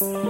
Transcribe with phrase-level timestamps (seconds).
[0.00, 0.29] Right